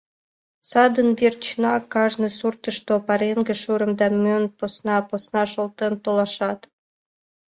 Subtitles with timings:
[0.69, 6.59] Садын верчынак кажне суртышто пареҥге шӱрым да монь посна-посна шолтен толашат.